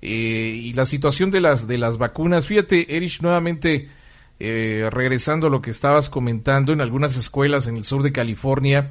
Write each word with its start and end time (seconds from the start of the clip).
eh, 0.02 0.60
y 0.62 0.72
la 0.74 0.84
situación 0.84 1.30
de 1.30 1.40
las, 1.40 1.66
de 1.66 1.78
las 1.78 1.96
vacunas. 1.96 2.46
Fíjate, 2.46 2.96
Erich, 2.96 3.22
nuevamente, 3.22 3.88
eh, 4.38 4.88
regresando 4.90 5.46
a 5.46 5.50
lo 5.50 5.62
que 5.62 5.70
estabas 5.70 6.10
comentando, 6.10 6.72
en 6.72 6.82
algunas 6.82 7.16
escuelas 7.16 7.66
en 7.66 7.76
el 7.76 7.84
sur 7.84 8.02
de 8.02 8.12
California, 8.12 8.90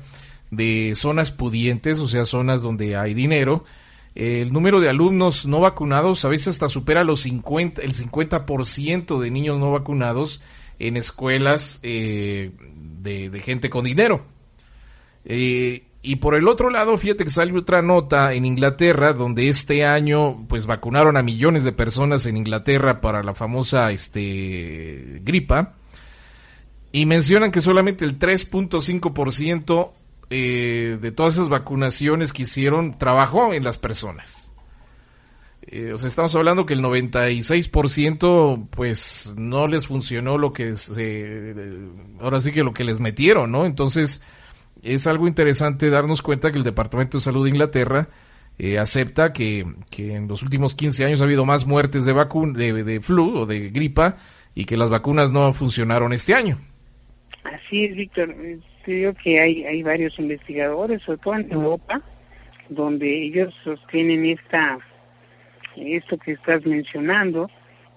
de 0.49 0.93
zonas 0.95 1.29
pudientes, 1.29 1.99
o 1.99 2.07
sea, 2.07 2.25
zonas 2.25 2.63
donde 2.63 2.97
hay 2.97 3.13
dinero, 3.13 3.65
el 4.15 4.51
número 4.51 4.79
de 4.79 4.89
alumnos 4.89 5.45
no 5.45 5.59
vacunados 5.59 6.25
a 6.25 6.29
veces 6.29 6.47
hasta 6.49 6.69
supera 6.69 7.03
los 7.03 7.19
50, 7.21 7.83
el 7.83 7.93
50% 7.93 9.19
de 9.19 9.29
niños 9.29 9.59
no 9.59 9.71
vacunados 9.71 10.41
en 10.79 10.97
escuelas 10.97 11.79
de, 11.83 12.51
de, 13.01 13.41
gente 13.41 13.69
con 13.69 13.85
dinero. 13.85 14.25
Eh, 15.29 15.83
y 16.01 16.15
por 16.17 16.33
el 16.33 16.47
otro 16.47 16.69
lado, 16.69 16.97
fíjate 16.97 17.23
que 17.23 17.29
sale 17.29 17.57
otra 17.57 17.81
nota 17.81 18.33
en 18.33 18.45
Inglaterra, 18.45 19.13
donde 19.13 19.47
este 19.47 19.85
año, 19.85 20.45
pues 20.47 20.65
vacunaron 20.65 21.17
a 21.17 21.23
millones 21.23 21.63
de 21.63 21.71
personas 21.71 22.25
en 22.25 22.35
Inglaterra 22.35 22.99
para 22.99 23.21
la 23.21 23.35
famosa, 23.35 23.91
este, 23.91 25.21
gripa. 25.23 25.75
Y 26.91 27.05
mencionan 27.05 27.51
que 27.51 27.61
solamente 27.61 28.05
el 28.05 28.17
3.5% 28.17 29.91
eh, 30.31 30.97
de 30.99 31.11
todas 31.11 31.33
esas 31.35 31.49
vacunaciones 31.49 32.33
que 32.33 32.43
hicieron 32.43 32.97
trabajó 32.97 33.53
en 33.53 33.63
las 33.63 33.77
personas. 33.77 34.51
Eh, 35.71 35.91
o 35.93 35.99
sea, 35.99 36.07
estamos 36.07 36.35
hablando 36.35 36.65
que 36.65 36.73
el 36.73 36.81
96% 36.81 38.69
pues 38.71 39.35
no 39.37 39.67
les 39.67 39.85
funcionó 39.85 40.39
lo 40.39 40.51
que 40.51 40.75
se, 40.77 41.53
ahora 42.19 42.39
sí 42.39 42.51
que 42.51 42.63
lo 42.63 42.73
que 42.73 42.83
les 42.83 42.99
metieron, 42.99 43.51
¿no? 43.51 43.67
Entonces, 43.67 44.21
es 44.83 45.07
algo 45.07 45.27
interesante 45.27 45.89
darnos 45.89 46.21
cuenta 46.21 46.51
que 46.51 46.57
el 46.57 46.63
Departamento 46.63 47.17
de 47.17 47.21
Salud 47.21 47.45
de 47.45 47.51
Inglaterra 47.51 48.09
eh, 48.57 48.77
acepta 48.77 49.31
que, 49.31 49.65
en 49.97 50.27
los 50.27 50.43
últimos 50.43 50.75
15 50.75 51.05
años 51.05 51.21
ha 51.21 51.25
habido 51.25 51.45
más 51.45 51.65
muertes 51.65 52.05
de, 52.05 52.13
de, 52.13 52.83
de 52.83 52.99
flu 53.01 53.39
o 53.39 53.45
de 53.45 53.69
gripa 53.69 54.17
y 54.53 54.65
que 54.65 54.77
las 54.77 54.89
vacunas 54.89 55.31
no 55.31 55.53
funcionaron 55.53 56.13
este 56.13 56.33
año. 56.33 56.59
Así 57.43 57.85
es, 57.85 57.95
Víctor. 57.95 58.35
Creo 58.83 59.13
que 59.13 59.39
hay, 59.39 59.63
hay 59.63 59.83
varios 59.83 60.17
investigadores, 60.19 61.01
sobre 61.03 61.19
todo 61.19 61.35
en 61.35 61.51
Europa, 61.51 62.01
donde 62.69 63.23
ellos 63.25 63.53
sostienen 63.63 64.25
esta 64.25 64.79
esto 65.75 66.17
que 66.17 66.33
estás 66.33 66.65
mencionando, 66.65 67.49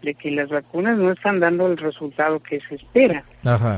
de 0.02 0.14
que 0.14 0.30
las 0.30 0.48
vacunas 0.48 0.98
no 0.98 1.12
están 1.12 1.40
dando 1.40 1.66
el 1.66 1.76
resultado 1.76 2.40
que 2.40 2.60
se 2.68 2.74
espera. 2.74 3.24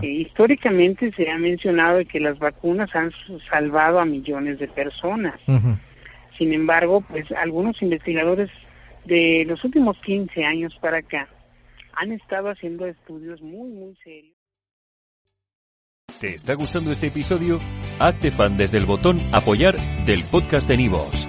Eh, 0.03 0.07
históricamente 0.07 1.13
se 1.13 1.31
ha 1.31 1.39
mencionado 1.39 1.99
de 1.99 2.07
que 2.07 2.21
las 2.21 2.39
vacunas 2.39 2.95
han 2.95 3.13
salvado 3.51 4.01
a 4.01 4.05
millones 4.05 4.59
de 4.59 4.69
personas. 4.69 5.39
Sin 6.39 6.53
embargo, 6.53 7.03
pues 7.03 7.31
algunos 7.33 7.81
investigadores 7.83 8.51
de 9.05 9.45
los 9.47 9.63
últimos 9.65 9.97
15 9.99 10.45
años 10.45 10.77
para 10.81 10.99
acá 10.99 11.29
han 11.97 12.13
estado 12.13 12.49
haciendo 12.49 12.87
estudios 12.87 13.41
muy, 13.41 13.71
muy 13.71 13.95
serios. 14.03 14.35
¿Te 16.21 16.35
está 16.35 16.55
gustando 16.55 16.91
este 16.93 17.09
episodio? 17.09 17.61
Hazte 17.99 18.31
fan 18.31 18.57
desde 18.57 18.79
el 18.79 18.87
botón 18.87 19.21
apoyar 19.33 19.77
del 20.07 20.25
podcast 20.25 20.69
de 20.69 20.77
Nivos. 20.77 21.29